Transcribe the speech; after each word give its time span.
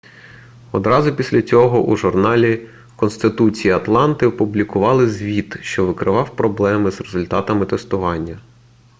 одразу 0.71 1.15
після 1.15 1.41
цього 1.41 1.79
у 1.81 1.95
журналі-конституції 1.97 3.73
атланти 3.73 4.25
опублікували 4.27 5.09
звіт 5.09 5.57
що 5.61 5.85
викривав 5.85 6.35
проблеми 6.35 6.91
з 6.91 7.01
результатами 7.01 7.65
тестування 7.65 8.39